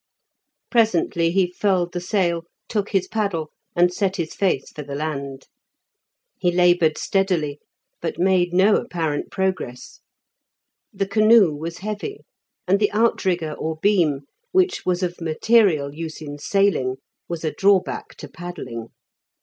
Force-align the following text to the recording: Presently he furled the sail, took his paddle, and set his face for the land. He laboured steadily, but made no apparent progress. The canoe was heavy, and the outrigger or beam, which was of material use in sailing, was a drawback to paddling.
Presently 0.71 1.29
he 1.29 1.45
furled 1.51 1.93
the 1.93 2.01
sail, 2.01 2.45
took 2.67 2.89
his 2.89 3.07
paddle, 3.07 3.51
and 3.75 3.93
set 3.93 4.15
his 4.15 4.33
face 4.33 4.71
for 4.71 4.81
the 4.81 4.95
land. 4.95 5.45
He 6.39 6.51
laboured 6.51 6.97
steadily, 6.97 7.59
but 8.01 8.17
made 8.17 8.51
no 8.51 8.77
apparent 8.77 9.29
progress. 9.29 9.99
The 10.91 11.07
canoe 11.07 11.53
was 11.53 11.77
heavy, 11.85 12.21
and 12.67 12.79
the 12.79 12.91
outrigger 12.93 13.53
or 13.53 13.77
beam, 13.79 14.21
which 14.51 14.87
was 14.87 15.03
of 15.03 15.21
material 15.21 15.93
use 15.93 16.19
in 16.19 16.39
sailing, 16.39 16.95
was 17.29 17.43
a 17.43 17.51
drawback 17.53 18.15
to 18.15 18.27
paddling. 18.27 18.87